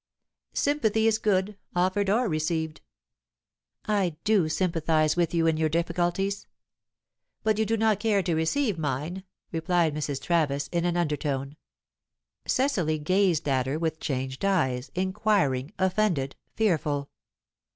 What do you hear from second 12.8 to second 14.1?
gazed at her with